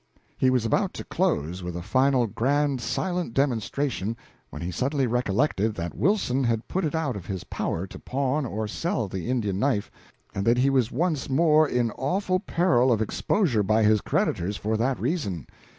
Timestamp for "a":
1.77-1.83